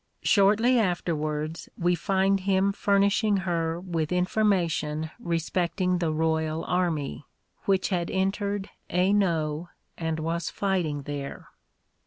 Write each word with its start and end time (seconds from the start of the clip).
Shortly 0.23 0.79
afterwards 0.79 1.69
we 1.77 1.93
find 1.93 2.39
him 2.39 2.71
furnishing 2.73 3.37
her 3.45 3.79
with 3.79 4.11
information 4.11 5.11
respecting 5.19 5.99
the 5.99 6.11
royal 6.11 6.65
army, 6.65 7.23
which 7.65 7.89
had 7.89 8.09
entered 8.09 8.71
Hainault 8.89 9.69
and 9.99 10.19
was 10.19 10.49
fighting 10.49 11.03
there. 11.03 11.49